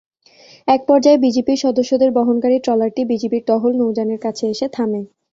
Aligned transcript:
একপর্যায়ে 0.67 1.17
বিজিপির 1.17 1.59
সদস্যদের 1.59 2.09
বহনকারী 2.11 2.57
ট্রলারটি 2.59 3.01
বিজিবির 3.11 3.43
টহল 3.47 3.71
নৌযানের 3.77 4.19
কাছে 4.25 4.43
এসে 4.47 4.67
থামে। 4.73 5.01